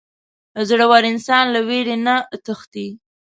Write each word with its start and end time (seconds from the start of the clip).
•زړور 0.69 1.03
انسان 1.11 1.45
له 1.55 1.59
وېرې 1.67 1.95
نه 2.05 2.15
تښتي. 2.45 2.87